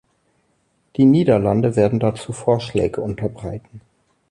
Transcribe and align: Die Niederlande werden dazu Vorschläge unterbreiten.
Die 0.97 1.05
Niederlande 1.05 1.75
werden 1.75 1.99
dazu 1.99 2.33
Vorschläge 2.33 3.01
unterbreiten. 3.01 3.81